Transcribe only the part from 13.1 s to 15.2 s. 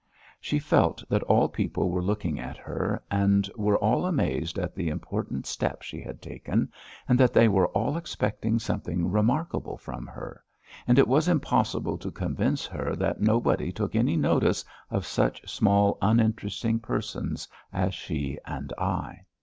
nobody took any notice of